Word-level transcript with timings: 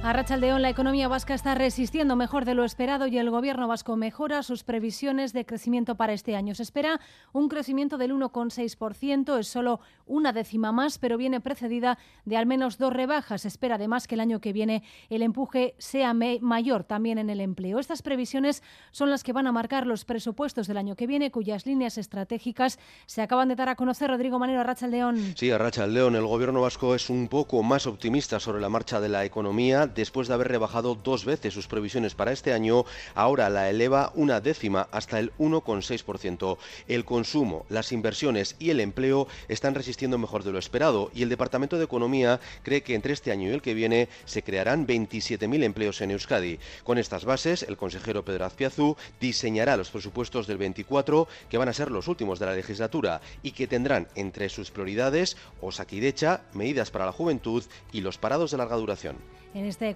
A 0.00 0.12
Rachaldeón, 0.12 0.62
la 0.62 0.70
economía 0.70 1.08
vasca 1.08 1.34
está 1.34 1.56
resistiendo 1.56 2.14
mejor 2.14 2.44
de 2.44 2.54
lo 2.54 2.64
esperado 2.64 3.08
y 3.08 3.18
el 3.18 3.30
gobierno 3.30 3.66
vasco 3.66 3.96
mejora 3.96 4.44
sus 4.44 4.62
previsiones 4.62 5.32
de 5.32 5.44
crecimiento 5.44 5.96
para 5.96 6.12
este 6.12 6.36
año. 6.36 6.54
Se 6.54 6.62
espera 6.62 7.00
un 7.32 7.48
crecimiento 7.48 7.98
del 7.98 8.12
1,6%, 8.12 9.38
es 9.38 9.48
solo 9.48 9.80
una 10.06 10.32
décima 10.32 10.70
más, 10.70 10.98
pero 10.98 11.18
viene 11.18 11.40
precedida 11.40 11.98
de 12.24 12.36
al 12.36 12.46
menos 12.46 12.78
dos 12.78 12.92
rebajas. 12.92 13.42
Se 13.42 13.48
espera 13.48 13.74
además 13.74 14.06
que 14.06 14.14
el 14.14 14.20
año 14.20 14.40
que 14.40 14.52
viene 14.52 14.84
el 15.10 15.20
empuje 15.20 15.74
sea 15.78 16.14
mayor 16.14 16.84
también 16.84 17.18
en 17.18 17.28
el 17.28 17.40
empleo. 17.40 17.80
Estas 17.80 18.00
previsiones 18.00 18.62
son 18.92 19.10
las 19.10 19.24
que 19.24 19.32
van 19.32 19.48
a 19.48 19.52
marcar 19.52 19.84
los 19.84 20.04
presupuestos 20.04 20.68
del 20.68 20.78
año 20.78 20.94
que 20.94 21.08
viene, 21.08 21.32
cuyas 21.32 21.66
líneas 21.66 21.98
estratégicas 21.98 22.78
se 23.06 23.20
acaban 23.20 23.48
de 23.48 23.56
dar 23.56 23.68
a 23.68 23.74
conocer. 23.74 24.10
Rodrigo 24.10 24.38
Manero, 24.38 24.60
a 24.60 24.64
Rachaldeón. 24.64 25.34
Sí, 25.36 25.50
a 25.50 25.58
Rachaldeón, 25.58 26.14
el 26.14 26.24
gobierno 26.24 26.60
vasco 26.60 26.94
es 26.94 27.10
un 27.10 27.26
poco 27.26 27.64
más 27.64 27.88
optimista 27.88 28.38
sobre 28.38 28.60
la 28.60 28.68
marcha 28.68 29.00
de 29.00 29.08
la 29.08 29.24
economía 29.24 29.87
después 29.94 30.28
de 30.28 30.34
haber 30.34 30.48
rebajado 30.48 30.94
dos 30.94 31.24
veces 31.24 31.54
sus 31.54 31.66
previsiones 31.66 32.14
para 32.14 32.32
este 32.32 32.52
año, 32.52 32.84
ahora 33.14 33.50
la 33.50 33.70
eleva 33.70 34.12
una 34.14 34.40
décima 34.40 34.88
hasta 34.92 35.18
el 35.18 35.32
1,6%. 35.38 36.58
El 36.86 37.04
consumo, 37.04 37.66
las 37.68 37.92
inversiones 37.92 38.56
y 38.58 38.70
el 38.70 38.80
empleo 38.80 39.28
están 39.48 39.74
resistiendo 39.74 40.18
mejor 40.18 40.44
de 40.44 40.52
lo 40.52 40.58
esperado 40.58 41.10
y 41.14 41.22
el 41.22 41.28
Departamento 41.28 41.78
de 41.78 41.84
Economía 41.84 42.40
cree 42.62 42.82
que 42.82 42.94
entre 42.94 43.12
este 43.12 43.32
año 43.32 43.50
y 43.50 43.54
el 43.54 43.62
que 43.62 43.74
viene 43.74 44.08
se 44.24 44.42
crearán 44.42 44.86
27.000 44.86 45.62
empleos 45.62 46.00
en 46.00 46.10
Euskadi. 46.10 46.58
Con 46.84 46.98
estas 46.98 47.24
bases, 47.24 47.62
el 47.62 47.76
consejero 47.76 48.24
Pedro 48.24 48.44
Azpiazu 48.44 48.96
diseñará 49.20 49.76
los 49.76 49.90
presupuestos 49.90 50.46
del 50.46 50.58
24 50.58 51.28
que 51.48 51.58
van 51.58 51.68
a 51.68 51.72
ser 51.72 51.90
los 51.90 52.08
últimos 52.08 52.38
de 52.38 52.46
la 52.46 52.54
legislatura 52.54 53.20
y 53.42 53.52
que 53.52 53.66
tendrán 53.66 54.08
entre 54.14 54.48
sus 54.48 54.70
prioridades 54.70 55.36
Osakidecha, 55.60 56.42
medidas 56.52 56.90
para 56.90 57.06
la 57.06 57.12
juventud 57.12 57.64
y 57.92 58.00
los 58.00 58.18
parados 58.18 58.50
de 58.50 58.58
larga 58.58 58.76
duración. 58.76 59.16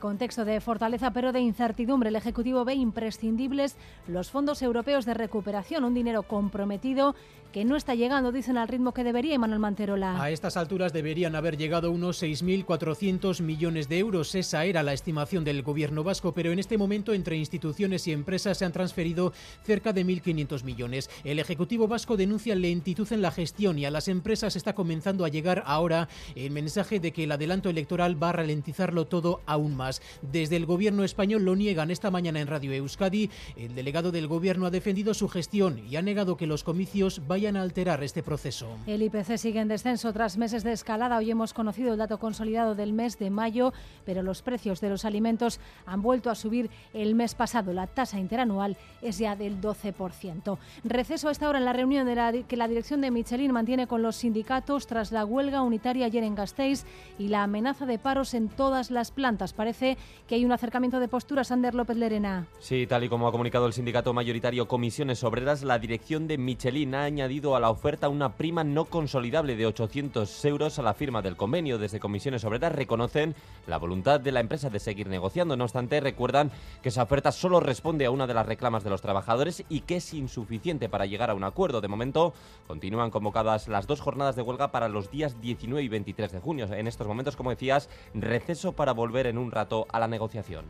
Contexto 0.01 0.45
de 0.45 0.61
fortaleza 0.61 1.13
pero 1.13 1.33
de 1.33 1.41
incertidumbre, 1.41 2.09
el 2.09 2.17
Ejecutivo 2.17 2.65
ve 2.65 2.75
imprescindibles 2.75 3.77
los 4.07 4.31
fondos 4.31 4.63
europeos 4.63 5.05
de 5.05 5.15
recuperación, 5.15 5.85
un 5.85 5.95
dinero 5.95 6.23
comprometido 6.23 7.15
que 7.53 7.65
no 7.67 7.77
está 7.77 7.95
llegando, 7.95 8.33
dicen, 8.33 8.57
al 8.57 8.67
ritmo 8.67 8.93
que 8.93 9.05
debería, 9.05 9.39
Manuel 9.39 9.61
Manterola. 9.61 10.21
A 10.21 10.31
estas 10.31 10.57
alturas 10.57 10.95
deberían 10.95 11.37
haber 11.37 11.59
llegado 11.59 11.91
unos 11.91 12.23
6.400 12.23 13.43
millones 13.43 13.91
de 13.91 13.99
euros. 13.99 14.35
Esa 14.35 14.65
era 14.65 14.83
la 14.83 14.95
estimación 14.95 15.45
del 15.45 15.63
gobierno 15.63 16.03
vasco, 16.03 16.33
pero 16.33 16.51
en 16.51 16.59
este 16.59 16.79
momento 16.79 17.13
entre 17.13 17.37
instituciones 17.37 18.09
y 18.09 18.13
empresas 18.13 18.57
se 18.57 18.65
han 18.65 18.73
transferido 18.73 19.35
cerca 19.65 19.93
de 19.93 20.07
1.500 20.07 20.65
millones. 20.65 21.11
El 21.25 21.39
Ejecutivo 21.39 21.87
vasco 21.87 22.17
denuncia 22.17 22.55
lentitud 22.55 23.13
en 23.13 23.21
la 23.21 23.31
gestión 23.31 23.79
y 23.79 23.85
a 23.85 23.91
las 23.91 24.09
empresas 24.09 24.57
está 24.57 24.75
comenzando 24.75 25.27
a 25.27 25.29
llegar 25.29 25.63
ahora 25.67 26.09
el 26.35 26.51
mensaje 26.53 27.01
de 27.01 27.13
que 27.13 27.25
el 27.25 27.33
adelanto 27.33 27.69
electoral 27.69 28.21
va 28.21 28.31
a 28.31 28.33
ralentizarlo 28.33 29.07
todo 29.07 29.43
aún 29.45 29.72
más. 29.75 30.03
Desde 30.23 30.57
el 30.57 30.67
gobierno 30.67 31.05
español 31.05 31.45
lo 31.45 31.57
niegan 31.57 31.91
esta 31.91 32.11
mañana 32.11 32.41
en 32.41 32.49
Radio 32.49 32.73
Euskadi. 32.73 33.31
El 33.57 33.75
delegado 33.75 34.13
del 34.13 34.27
gobierno 34.27 34.67
ha 34.67 34.71
defendido 34.71 35.15
su 35.15 35.29
gestión 35.29 35.83
y 35.89 35.97
ha 35.97 36.03
negado 36.03 36.37
que 36.37 36.47
los 36.47 36.65
comicios 36.65 37.23
vayan 37.27 37.57
a 37.57 37.63
alterar 37.63 38.03
este 38.03 38.23
proceso. 38.23 38.69
El 38.87 39.03
IPC 39.03 39.37
sigue 39.37 39.61
en 39.61 39.69
descenso 39.69 40.13
tras 40.13 40.37
meses 40.37 40.65
de 40.65 40.73
escalada. 40.73 41.19
Hoy 41.19 41.31
hemos 41.31 41.55
conocido 41.55 41.93
el 41.93 41.99
dato 41.99 42.19
consolidado 42.19 42.75
del 42.75 42.93
mes 42.93 43.19
de 43.19 43.31
mayo, 43.31 43.73
pero 44.05 44.23
los 44.23 44.43
precios 44.43 44.81
de 44.81 44.91
los 44.91 45.05
alimentos 45.05 45.61
han 45.87 46.03
vuelto 46.03 46.31
a 46.31 46.35
subir 46.35 46.71
el 46.93 47.15
mes 47.15 47.35
pasado. 47.35 47.73
La 47.73 47.87
tasa 47.87 48.19
interanual 48.19 48.77
es 49.01 49.19
ya 49.19 49.37
del 49.37 49.61
12%. 49.61 50.59
Receso 50.85 51.29
a 51.29 51.33
esta 51.33 51.49
hora 51.49 51.59
en 51.59 51.65
la 51.65 51.73
reunión 51.73 52.07
de 52.07 52.15
la, 52.15 52.33
que 52.33 52.57
la 52.57 52.69
dirección 52.69 53.01
de 53.01 53.11
Michelin 53.11 53.53
mantiene 53.53 53.87
con 53.87 54.03
los 54.03 54.17
sindicatos 54.17 54.87
tras 54.87 55.13
la 55.13 55.25
huelga 55.25 55.63
unitaria 55.63 56.07
ayer 56.07 56.25
en 56.25 56.35
Gasteiz 56.35 56.85
y 57.19 57.29
la 57.29 57.43
amenaza 57.43 57.87
de 57.87 57.99
paros 57.99 58.35
en 58.35 58.49
todas 58.49 58.91
las 58.91 59.11
plantas. 59.11 59.53
Parece 59.63 59.97
que 60.27 60.35
hay 60.35 60.45
un 60.45 60.51
acercamiento 60.51 60.99
de 60.99 61.07
posturas. 61.07 61.53
Ander 61.53 61.73
López 61.73 61.97
Lerena. 61.97 62.49
Sí, 62.59 62.85
tal 62.89 63.05
y 63.05 63.09
como 63.09 63.29
ha 63.29 63.31
comunicado 63.31 63.69
el 63.69 63.73
sindicato 63.73 64.13
mayoritario 64.13 64.67
Comisiones 64.67 65.23
Obreras, 65.23 65.63
la 65.63 65.79
dirección 65.79 66.27
de 66.27 66.37
Michelin 66.37 66.97
ha 66.97 67.05
añadido 67.05 67.55
a 67.55 67.61
la 67.61 67.71
oferta 67.71 68.09
una 68.09 68.33
prima 68.33 68.65
no 68.65 68.87
consolidable 68.87 69.55
de 69.55 69.67
800 69.67 70.45
euros 70.47 70.81
a 70.81 70.83
la 70.83 70.95
firma 70.95 71.23
del 71.23 71.37
convenio. 71.37 71.79
Desde 71.79 72.01
Comisiones 72.01 72.43
Obreras 72.43 72.75
reconocen 72.75 73.37
la 73.69 73.79
voluntad 73.79 74.19
de 74.19 74.33
la 74.33 74.41
empresa 74.41 74.69
de 74.69 74.81
seguir 74.81 75.07
negociando. 75.07 75.57
No 75.57 75.63
obstante, 75.63 76.01
recuerdan 76.01 76.51
que 76.83 76.89
esa 76.89 77.05
oferta 77.05 77.31
solo 77.31 77.61
responde 77.61 78.07
a 78.07 78.11
una 78.11 78.27
de 78.27 78.35
las 78.35 78.47
reclamas 78.47 78.83
de 78.83 78.91
los 78.91 79.01
trabajadores 79.01 79.65
y 79.69 79.83
que 79.83 79.99
es 79.99 80.13
insuficiente 80.13 80.89
para 80.89 81.07
llegar 81.07 81.31
a 81.31 81.35
un 81.35 81.45
acuerdo. 81.45 81.81
De 81.81 81.87
momento, 81.87 82.35
continúan 82.67 83.13
convocadas 83.13 83.69
las 83.69 83.87
dos 83.87 84.01
jornadas 84.01 84.35
de 84.35 84.43
huelga 84.43 84.73
para 84.73 84.89
los 84.89 85.13
días 85.13 85.41
19 85.41 85.85
y 85.85 85.89
23 85.89 86.33
de 86.33 86.41
junio. 86.41 86.67
En 86.73 86.89
estos 86.89 87.07
momentos, 87.07 87.37
como 87.37 87.51
decías, 87.51 87.89
receso 88.13 88.73
para 88.73 88.91
volver 88.91 89.29
en 89.29 89.39
un 89.39 89.52
rato 89.53 89.87
a 89.93 90.01
la 90.01 90.09
negociación. 90.09 90.65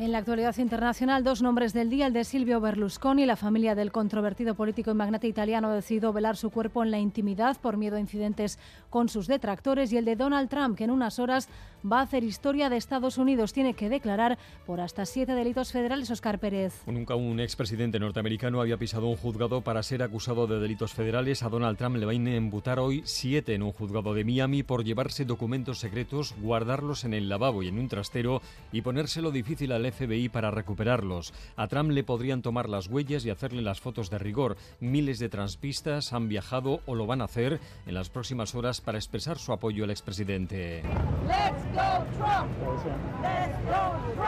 En 0.00 0.12
la 0.12 0.18
actualidad 0.18 0.56
internacional, 0.58 1.24
dos 1.24 1.42
nombres 1.42 1.72
del 1.72 1.90
día, 1.90 2.06
el 2.06 2.12
de 2.12 2.22
Silvio 2.22 2.60
Berlusconi. 2.60 3.26
La 3.26 3.34
familia 3.34 3.74
del 3.74 3.90
controvertido 3.90 4.54
político 4.54 4.92
y 4.92 4.94
magnate 4.94 5.26
italiano 5.26 5.70
ha 5.70 5.74
decidido 5.74 6.12
velar 6.12 6.36
su 6.36 6.50
cuerpo 6.50 6.84
en 6.84 6.92
la 6.92 7.00
intimidad 7.00 7.60
por 7.60 7.76
miedo 7.76 7.96
a 7.96 8.00
incidentes 8.00 8.60
con 8.90 9.08
sus 9.08 9.26
detractores. 9.26 9.92
Y 9.92 9.96
el 9.96 10.04
de 10.04 10.14
Donald 10.14 10.48
Trump, 10.48 10.78
que 10.78 10.84
en 10.84 10.92
unas 10.92 11.18
horas 11.18 11.48
va 11.84 11.98
a 11.98 12.02
hacer 12.02 12.22
historia 12.22 12.70
de 12.70 12.76
Estados 12.76 13.18
Unidos. 13.18 13.52
Tiene 13.52 13.74
que 13.74 13.88
declarar 13.88 14.38
por 14.66 14.80
hasta 14.80 15.04
siete 15.04 15.32
delitos 15.32 15.72
federales. 15.72 16.12
Oscar 16.12 16.38
Pérez. 16.38 16.84
Nunca 16.86 17.16
un 17.16 17.40
expresidente 17.40 17.98
norteamericano 17.98 18.60
había 18.60 18.76
pisado 18.76 19.08
un 19.08 19.16
juzgado 19.16 19.62
para 19.62 19.82
ser 19.82 20.04
acusado 20.04 20.46
de 20.46 20.60
delitos 20.60 20.94
federales. 20.94 21.42
A 21.42 21.48
Donald 21.48 21.76
Trump 21.76 21.96
le 21.96 22.06
va 22.06 22.12
a 22.12 22.14
imputar 22.14 22.78
hoy 22.78 23.02
siete 23.04 23.52
en 23.56 23.64
un 23.64 23.72
juzgado 23.72 24.14
de 24.14 24.24
Miami 24.24 24.62
por 24.62 24.84
llevarse 24.84 25.24
documentos 25.24 25.80
secretos, 25.80 26.36
guardarlos 26.40 27.02
en 27.02 27.14
el 27.14 27.28
lavabo 27.28 27.64
y 27.64 27.68
en 27.68 27.80
un 27.80 27.88
trastero 27.88 28.42
y 28.70 28.82
ponérselo 28.82 29.32
difícil 29.32 29.72
al 29.88 29.92
FBI 29.92 30.28
para 30.28 30.50
recuperarlos. 30.50 31.32
A 31.56 31.66
Trump 31.66 31.90
le 31.90 32.04
podrían 32.04 32.42
tomar 32.42 32.68
las 32.68 32.88
huellas 32.88 33.24
y 33.24 33.30
hacerle 33.30 33.62
las 33.62 33.80
fotos 33.80 34.10
de 34.10 34.18
rigor. 34.18 34.56
Miles 34.80 35.18
de 35.18 35.28
transpistas 35.28 36.12
han 36.12 36.28
viajado 36.28 36.80
o 36.86 36.94
lo 36.94 37.06
van 37.06 37.20
a 37.20 37.24
hacer 37.24 37.60
en 37.86 37.94
las 37.94 38.10
próximas 38.10 38.54
horas 38.54 38.80
para 38.80 38.98
expresar 38.98 39.38
su 39.38 39.52
apoyo 39.52 39.84
al 39.84 39.90
expresidente. 39.90 40.82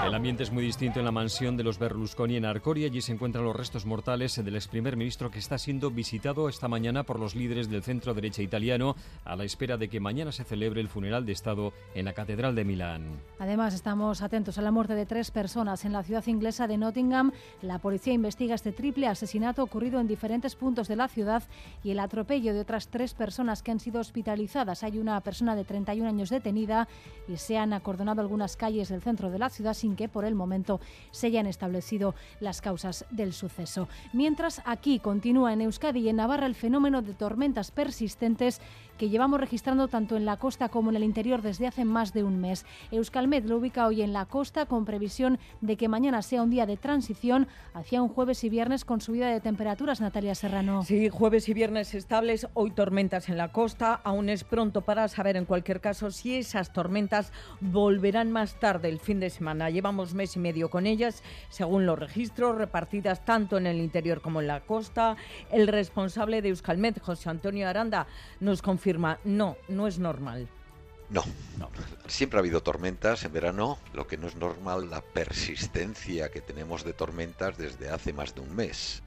El 0.04 0.14
ambiente 0.14 0.42
es 0.42 0.50
muy 0.50 0.64
distinto 0.64 0.98
en 0.98 1.04
la 1.04 1.12
mansión 1.12 1.56
de 1.56 1.64
los 1.64 1.78
Berlusconi 1.78 2.36
en 2.36 2.44
Arcoria. 2.44 2.86
Allí 2.86 3.00
se 3.00 3.12
encuentran 3.12 3.44
los 3.44 3.56
restos 3.56 3.86
mortales 3.86 4.42
del 4.42 4.56
ex 4.56 4.68
primer 4.68 4.96
ministro 4.96 5.30
que 5.30 5.38
está 5.38 5.58
siendo 5.58 5.90
visitado 5.90 6.48
esta 6.48 6.68
mañana 6.68 7.02
por 7.02 7.18
los 7.18 7.34
líderes 7.34 7.68
del 7.68 7.82
centro 7.82 8.14
derecha 8.14 8.42
italiano 8.42 8.96
a 9.24 9.36
la 9.36 9.44
espera 9.44 9.76
de 9.76 9.88
que 9.88 10.00
mañana 10.00 10.32
se 10.32 10.44
celebre 10.44 10.80
el 10.80 10.88
funeral 10.88 11.26
de 11.26 11.32
Estado 11.32 11.72
en 11.94 12.04
la 12.06 12.12
Catedral 12.12 12.54
de 12.54 12.64
Milán. 12.64 13.20
Además, 13.38 13.74
estamos 13.74 14.22
atentos 14.22 14.58
a 14.58 14.62
la 14.62 14.70
muerte 14.70 14.94
de 14.94 15.06
tres 15.06 15.30
personas 15.30 15.49
en 15.56 15.92
la 15.92 16.02
ciudad 16.04 16.24
inglesa 16.28 16.68
de 16.68 16.78
Nottingham. 16.78 17.32
La 17.60 17.80
policía 17.80 18.12
investiga 18.12 18.54
este 18.54 18.70
triple 18.70 19.08
asesinato 19.08 19.64
ocurrido 19.64 19.98
en 19.98 20.06
diferentes 20.06 20.54
puntos 20.54 20.86
de 20.86 20.94
la 20.94 21.08
ciudad 21.08 21.42
y 21.82 21.90
el 21.90 21.98
atropello 21.98 22.54
de 22.54 22.60
otras 22.60 22.86
tres 22.86 23.14
personas 23.14 23.60
que 23.62 23.72
han 23.72 23.80
sido 23.80 24.00
hospitalizadas. 24.00 24.84
Hay 24.84 24.98
una 24.98 25.20
persona 25.22 25.56
de 25.56 25.64
31 25.64 26.08
años 26.08 26.30
detenida 26.30 26.86
y 27.26 27.36
se 27.36 27.58
han 27.58 27.72
acordonado 27.72 28.20
algunas 28.20 28.56
calles 28.56 28.90
del 28.90 29.02
centro 29.02 29.30
de 29.30 29.40
la 29.40 29.50
ciudad 29.50 29.74
sin 29.74 29.96
que 29.96 30.08
por 30.08 30.24
el 30.24 30.36
momento 30.36 30.80
se 31.10 31.26
hayan 31.26 31.46
establecido 31.46 32.14
las 32.38 32.60
causas 32.60 33.04
del 33.10 33.32
suceso. 33.32 33.88
Mientras 34.12 34.62
aquí 34.64 35.00
continúa 35.00 35.52
en 35.52 35.62
Euskadi 35.62 35.98
y 36.00 36.08
en 36.10 36.16
Navarra 36.16 36.46
el 36.46 36.54
fenómeno 36.54 37.02
de 37.02 37.14
tormentas 37.14 37.72
persistentes 37.72 38.60
que 39.00 39.08
llevamos 39.08 39.40
registrando 39.40 39.88
tanto 39.88 40.18
en 40.18 40.26
la 40.26 40.36
costa 40.36 40.68
como 40.68 40.90
en 40.90 40.96
el 40.96 41.04
interior 41.04 41.40
desde 41.40 41.66
hace 41.66 41.86
más 41.86 42.12
de 42.12 42.22
un 42.22 42.38
mes. 42.38 42.66
Euskalmet 42.90 43.46
lo 43.46 43.56
ubica 43.56 43.86
hoy 43.86 44.02
en 44.02 44.12
la 44.12 44.26
costa 44.26 44.66
con 44.66 44.84
previsión 44.84 45.38
de 45.62 45.78
que 45.78 45.88
mañana 45.88 46.20
sea 46.20 46.42
un 46.42 46.50
día 46.50 46.66
de 46.66 46.76
transición 46.76 47.48
hacia 47.72 48.02
un 48.02 48.10
jueves 48.10 48.44
y 48.44 48.50
viernes 48.50 48.84
con 48.84 49.00
subida 49.00 49.30
de 49.30 49.40
temperaturas, 49.40 50.02
Natalia 50.02 50.34
Serrano. 50.34 50.84
Sí, 50.84 51.08
jueves 51.08 51.48
y 51.48 51.54
viernes 51.54 51.94
estables, 51.94 52.46
hoy 52.52 52.72
tormentas 52.72 53.30
en 53.30 53.38
la 53.38 53.52
costa, 53.52 53.94
aún 54.04 54.28
es 54.28 54.44
pronto 54.44 54.82
para 54.82 55.08
saber 55.08 55.38
en 55.38 55.46
cualquier 55.46 55.80
caso 55.80 56.10
si 56.10 56.36
esas 56.36 56.74
tormentas 56.74 57.32
volverán 57.62 58.30
más 58.30 58.60
tarde 58.60 58.90
el 58.90 59.00
fin 59.00 59.18
de 59.18 59.30
semana. 59.30 59.70
Llevamos 59.70 60.12
mes 60.12 60.36
y 60.36 60.40
medio 60.40 60.68
con 60.68 60.84
ellas, 60.84 61.22
según 61.48 61.86
los 61.86 61.98
registros, 61.98 62.58
repartidas 62.58 63.24
tanto 63.24 63.56
en 63.56 63.66
el 63.66 63.78
interior 63.78 64.20
como 64.20 64.42
en 64.42 64.46
la 64.46 64.60
costa. 64.60 65.16
El 65.50 65.68
responsable 65.68 66.42
de 66.42 66.50
Euskalmet, 66.50 67.00
José 67.00 67.30
Antonio 67.30 67.66
Aranda, 67.66 68.06
nos 68.40 68.60
confirma 68.60 68.89
no, 68.98 69.56
no 69.68 69.86
es 69.86 69.98
normal. 69.98 70.48
No, 71.10 71.24
no, 71.58 71.68
siempre 72.06 72.38
ha 72.38 72.40
habido 72.40 72.62
tormentas 72.62 73.24
en 73.24 73.32
verano, 73.32 73.78
lo 73.94 74.06
que 74.06 74.16
no 74.16 74.28
es 74.28 74.36
normal 74.36 74.90
la 74.90 75.00
persistencia 75.00 76.30
que 76.30 76.40
tenemos 76.40 76.84
de 76.84 76.92
tormentas 76.92 77.58
desde 77.58 77.88
hace 77.90 78.12
más 78.12 78.34
de 78.34 78.42
un 78.42 78.54
mes. 78.54 79.02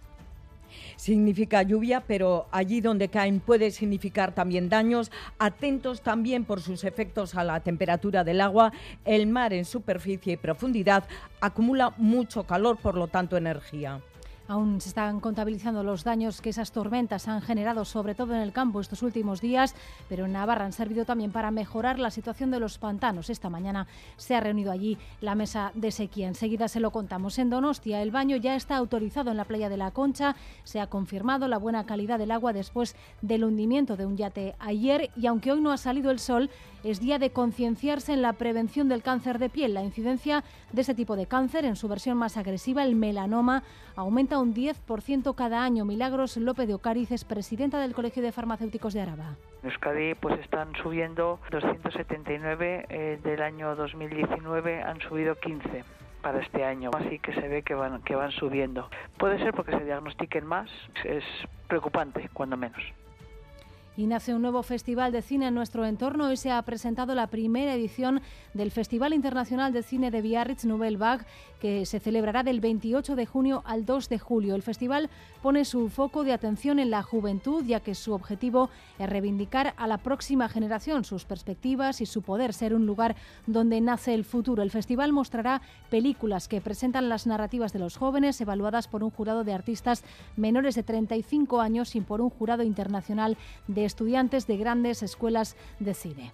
significa 0.98 1.62
lluvia, 1.64 2.02
pero 2.02 2.48
allí 2.52 2.82
donde 2.82 3.08
caen 3.08 3.40
puede 3.40 3.72
significar 3.72 4.34
también 4.36 4.70
daños. 4.70 5.12
Atentos 5.40 6.02
también 6.02 6.46
por 6.46 6.62
sus 6.62 6.84
efectos 6.84 7.36
a 7.36 7.44
la 7.44 7.62
temperatura 7.62 8.24
del 8.24 8.42
agua. 8.42 8.74
El 9.06 9.28
mar 9.28 9.54
en 9.54 9.66
superficie 9.66 10.34
y 10.34 10.38
profundidad 10.38 11.08
acumula 11.42 11.94
mucho 11.98 12.44
calor, 12.44 12.78
por 12.78 12.96
lo 12.96 13.08
tanto 13.08 13.38
energía. 13.38 14.02
Aún 14.50 14.82
se 14.82 14.90
están 14.90 15.22
contabilizando 15.22 15.84
los 15.84 16.04
daños 16.04 16.42
que 16.42 16.50
esas 16.50 16.74
tormentas 16.74 17.30
han 17.30 17.42
generado, 17.42 17.86
sobre 17.86 18.14
todo 18.14 18.36
en 18.36 18.42
el 18.42 18.52
campo, 18.52 18.82
estos 18.82 19.02
últimos 19.02 19.40
días, 19.40 19.74
pero 20.10 20.26
en 20.26 20.34
Navarra 20.34 20.66
han 20.66 20.74
servido 20.74 21.06
también 21.06 21.32
para 21.32 21.50
mejorar 21.50 21.98
la 21.98 22.12
situación 22.12 22.52
de 22.52 22.60
los 22.60 22.78
pantanos. 22.78 23.30
Esta 23.30 23.50
mañana 23.50 23.88
se 24.18 24.36
ha 24.36 24.42
reunido 24.42 24.72
allí 24.72 24.98
la 25.22 25.36
mesa 25.36 25.72
de 25.76 25.92
sequía. 25.92 26.28
Enseguida 26.28 26.68
se 26.68 26.82
lo 26.82 26.92
contamos. 26.92 27.40
En 27.40 27.50
Donostia, 27.50 28.02
el 28.02 28.12
baño 28.12 28.36
ya 28.36 28.56
está 28.56 28.76
autorizado 28.76 29.32
en 29.32 29.38
la 29.38 29.46
playa 29.46 29.70
de 29.70 29.78
la 29.78 29.92
Concha. 29.92 30.36
Se 30.66 30.82
ha 30.82 30.88
confirmado 30.88 31.48
la 31.48 31.58
buena 31.58 31.86
calidad 31.86 32.20
del 32.20 32.32
agua 32.32 32.52
después 32.52 32.98
del 33.22 33.46
hundimiento 33.46 33.96
de 33.96 34.06
un 34.06 34.18
yate 34.18 34.56
ayer 34.60 35.10
y 35.16 35.28
aunque 35.28 35.54
hoy 35.54 35.62
no 35.62 35.72
ha 35.72 35.78
salido 35.78 36.12
el 36.12 36.20
sol, 36.20 36.50
es 36.84 37.00
día 37.00 37.18
de 37.18 37.32
concienciarse 37.32 38.12
en 38.12 38.22
la 38.22 38.34
prevención 38.34 38.90
del 38.90 39.04
cáncer 39.04 39.40
de 39.40 39.50
piel. 39.50 39.74
La 39.74 39.84
incidencia 39.84 40.44
de 40.74 40.82
este 40.82 40.94
tipo 40.94 41.16
de 41.16 41.28
cáncer, 41.28 41.64
en 41.64 41.78
su 41.78 41.88
versión 41.88 42.18
más 42.18 42.36
agresiva, 42.36 42.84
el 42.84 42.96
melanoma, 42.96 43.64
aumenta 43.96 44.33
un 44.40 44.54
10% 44.54 45.36
cada 45.36 45.64
año. 45.64 45.86
Milagros 45.86 46.38
López 46.38 46.68
de 46.68 46.74
Ocariz 46.74 47.12
es 47.12 47.24
presidenta 47.24 47.80
del 47.80 47.94
Colegio 47.94 48.24
de 48.24 48.32
Farmacéuticos 48.32 48.94
de 48.94 49.02
Araba. 49.02 49.36
En 49.62 49.70
Euskadi 49.70 50.16
pues 50.16 50.40
están 50.40 50.74
subiendo 50.82 51.40
279 51.52 52.86
eh, 52.90 53.20
del 53.24 53.42
año 53.42 53.76
2019 53.76 54.82
han 54.82 55.00
subido 55.02 55.36
15 55.36 55.84
para 56.22 56.40
este 56.40 56.64
año, 56.64 56.90
así 56.94 57.20
que 57.20 57.34
se 57.34 57.48
ve 57.48 57.64
que 57.64 57.76
van 57.76 58.02
que 58.02 58.16
van 58.16 58.32
subiendo. 58.32 58.90
Puede 59.18 59.38
ser 59.40 59.54
porque 59.54 59.72
se 59.78 59.84
diagnostiquen 59.84 60.46
más, 60.46 60.70
es 61.04 61.24
preocupante 61.68 62.30
cuando 62.34 62.56
menos 62.56 62.82
y 63.96 64.08
nace 64.08 64.34
un 64.34 64.42
nuevo 64.42 64.64
festival 64.64 65.12
de 65.12 65.22
cine 65.22 65.48
en 65.48 65.56
nuestro 65.56 65.86
entorno. 65.86 66.28
Hoy 66.28 66.38
se 66.38 66.52
ha 66.52 66.62
presentado 66.64 67.14
la 67.14 67.28
primera 67.28 67.74
edición 67.74 68.22
del 68.54 68.72
Festival 68.72 69.14
Internacional 69.14 69.72
de 69.72 69.84
Cine 69.84 70.10
de 70.10 70.22
Biarritz 70.22 70.66
Nouvelle 70.66 70.98
Vague, 70.98 71.26
que 71.60 71.86
se 71.86 72.00
celebrará 72.00 72.44
del 72.44 72.60
28 72.60 73.16
de 73.16 73.26
junio 73.26 73.62
al 73.66 73.86
2 73.86 74.10
de 74.10 74.20
julio. 74.20 74.56
El 74.56 74.64
festival 74.64 75.10
pone 75.42 75.64
su 75.64 75.90
foco 75.90 76.24
de 76.24 76.34
atención 76.34 76.80
en 76.80 76.90
la 76.90 77.04
juventud, 77.04 77.64
ya 77.66 77.80
que 77.80 77.96
su 77.96 78.14
objetivo 78.14 78.70
es 78.98 79.10
reivindicar 79.10 79.74
a 79.78 79.88
la 79.88 80.00
próxima 80.00 80.50
generación 80.50 81.06
sus 81.06 81.26
perspectivas 81.26 82.02
y 82.02 82.06
su 82.06 82.22
poder 82.22 82.54
ser 82.54 82.74
un 82.74 82.86
lugar 82.86 83.16
donde 83.46 83.80
nace 83.80 84.14
el 84.14 84.26
futuro. 84.26 84.64
El 84.64 84.72
festival 84.72 85.14
mostrará 85.14 85.62
películas 85.90 86.48
que 86.48 86.62
presentan 86.62 87.10
las 87.10 87.28
narrativas 87.28 87.74
de 87.74 87.80
los 87.80 87.98
jóvenes, 87.98 88.42
evaluadas 88.42 88.88
por 88.88 89.04
un 89.04 89.12
jurado 89.12 89.44
de 89.44 89.54
artistas 89.54 90.04
menores 90.36 90.76
de 90.76 90.84
35 90.84 91.62
años 91.62 91.96
y 91.96 92.02
por 92.02 92.22
un 92.22 92.30
jurado 92.30 92.64
internacional 92.64 93.38
de 93.68 93.83
estudiantes 93.86 94.48
de 94.48 94.58
grandes 94.58 95.04
escuelas 95.04 95.56
de 95.80 95.94
cine. 95.94 96.34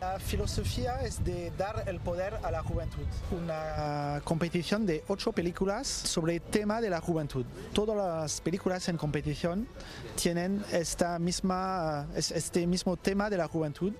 La 0.00 0.18
filosofía 0.18 1.00
es 1.00 1.24
de 1.24 1.50
dar 1.56 1.84
el 1.86 2.00
poder 2.00 2.34
a 2.42 2.50
la 2.50 2.62
juventud. 2.62 3.06
Una 3.42 4.20
competición 4.24 4.84
de 4.84 5.02
ocho 5.08 5.32
películas 5.32 5.86
sobre 5.86 6.34
el 6.34 6.42
tema 6.42 6.82
de 6.82 6.90
la 6.90 7.00
juventud. 7.00 7.46
Todas 7.72 7.96
las 7.96 8.42
películas 8.42 8.90
en 8.90 8.98
competición 8.98 9.66
tienen 10.14 10.62
esta 10.70 11.18
misma, 11.18 12.08
este 12.14 12.66
mismo 12.66 12.98
tema 12.98 13.30
de 13.30 13.38
la 13.38 13.48
juventud. 13.48 13.94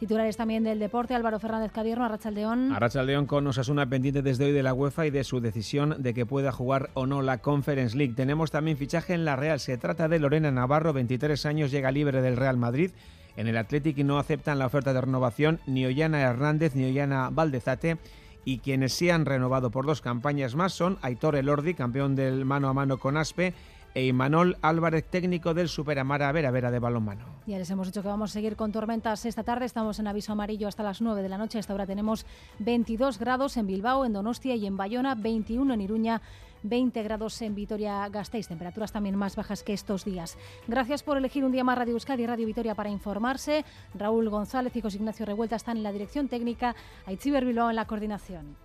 Titulares 0.00 0.38
también 0.38 0.64
del 0.64 0.78
deporte, 0.78 1.14
Álvaro 1.14 1.38
Fernández 1.38 1.72
Cadierno, 1.72 2.06
Arrachaldeón. 2.06 2.72
Arrachaldeón 2.72 3.26
con 3.26 3.46
Osasuna 3.46 3.84
pendiente 3.86 4.22
desde 4.22 4.46
hoy 4.46 4.52
de 4.52 4.62
la 4.62 4.72
UEFA 4.72 5.04
y 5.04 5.10
de 5.10 5.24
su 5.24 5.42
decisión 5.42 5.96
de 5.98 6.14
que 6.14 6.24
pueda 6.24 6.52
jugar 6.52 6.88
o 6.94 7.04
no 7.04 7.20
la 7.20 7.42
Conference 7.42 7.94
League. 7.94 8.14
Tenemos 8.14 8.50
también 8.50 8.78
fichaje 8.78 9.12
en 9.12 9.26
la 9.26 9.36
Real. 9.36 9.60
Se 9.60 9.76
trata 9.76 10.08
de 10.08 10.18
Lorena 10.18 10.50
Navarro, 10.50 10.94
23 10.94 11.44
años, 11.44 11.70
llega 11.70 11.92
libre 11.92 12.22
del 12.22 12.38
Real 12.38 12.56
Madrid. 12.56 12.92
En 13.36 13.46
el 13.46 13.58
Athletic 13.58 13.98
no 13.98 14.18
aceptan 14.18 14.58
la 14.58 14.64
oferta 14.64 14.94
de 14.94 15.02
renovación 15.02 15.60
ni 15.66 15.84
Ollana 15.84 16.22
Hernández 16.22 16.74
ni 16.74 16.86
Ollana 16.86 17.28
Valdezate 17.28 17.98
y 18.46 18.60
quienes 18.60 18.94
sí 18.94 19.10
han 19.10 19.26
renovado 19.26 19.70
por 19.70 19.84
dos 19.84 20.00
campañas 20.00 20.54
más 20.54 20.72
son 20.72 20.96
Aitor 21.02 21.36
Elordi, 21.36 21.74
campeón 21.74 22.16
del 22.16 22.46
mano 22.46 22.70
a 22.70 22.72
mano 22.72 22.96
con 22.96 23.18
Aspe, 23.18 23.52
e 23.94 24.06
Imanol 24.06 24.56
Álvarez, 24.62 25.04
técnico 25.04 25.52
del 25.52 25.68
Superamara 25.68 26.30
Vera 26.32 26.50
Vera 26.50 26.70
de 26.70 26.78
balonmano. 26.78 27.39
Ya 27.50 27.58
les 27.58 27.68
hemos 27.68 27.88
dicho 27.88 28.00
que 28.00 28.06
vamos 28.06 28.30
a 28.30 28.34
seguir 28.34 28.54
con 28.54 28.70
tormentas 28.70 29.26
esta 29.26 29.42
tarde. 29.42 29.66
Estamos 29.66 29.98
en 29.98 30.06
aviso 30.06 30.30
amarillo 30.30 30.68
hasta 30.68 30.84
las 30.84 31.00
9 31.00 31.20
de 31.20 31.28
la 31.28 31.36
noche. 31.36 31.58
Hasta 31.58 31.72
ahora 31.72 31.84
tenemos 31.84 32.24
22 32.60 33.18
grados 33.18 33.56
en 33.56 33.66
Bilbao, 33.66 34.04
en 34.04 34.12
Donostia 34.12 34.54
y 34.54 34.66
en 34.66 34.76
Bayona, 34.76 35.16
21 35.16 35.74
en 35.74 35.80
Iruña. 35.80 36.22
20 36.62 37.02
grados 37.02 37.42
en 37.42 37.56
Vitoria-Gasteiz, 37.56 38.46
temperaturas 38.46 38.92
también 38.92 39.16
más 39.16 39.34
bajas 39.34 39.64
que 39.64 39.72
estos 39.72 40.04
días. 40.04 40.38
Gracias 40.68 41.02
por 41.02 41.16
elegir 41.16 41.44
un 41.44 41.50
día 41.50 41.64
más 41.64 41.76
Radio 41.76 41.94
Euskadi 41.94 42.22
y 42.22 42.26
Radio 42.26 42.46
Vitoria 42.46 42.76
para 42.76 42.90
informarse. 42.90 43.64
Raúl 43.94 44.28
González 44.28 44.76
y 44.76 44.80
José 44.80 44.98
Ignacio 44.98 45.26
Revuelta 45.26 45.56
están 45.56 45.78
en 45.78 45.82
la 45.82 45.90
dirección 45.90 46.28
técnica, 46.28 46.76
Aitziber 47.06 47.44
Bilbao 47.44 47.70
en 47.70 47.76
la 47.76 47.86
coordinación. 47.86 48.56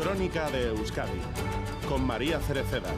Crónica 0.00 0.50
de 0.50 0.70
Euskadi 0.70 1.20
con 1.88 2.04
María 2.04 2.40
Cereceda. 2.40 2.90